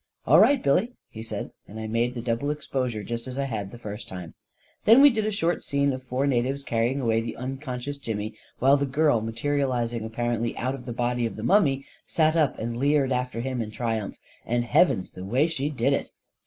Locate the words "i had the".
3.37-3.77